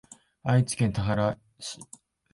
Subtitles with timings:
[0.41, 1.77] 愛知県田原市